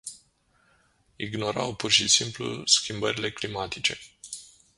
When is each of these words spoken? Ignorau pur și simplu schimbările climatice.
Ignorau 1.19 1.75
pur 1.75 1.91
și 1.91 2.07
simplu 2.09 2.65
schimbările 2.65 3.31
climatice. 3.31 3.99